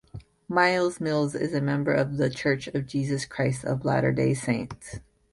[0.47, 4.99] Myles-Mills is a member of The Church of Jesus Christ of Latter-day Saints.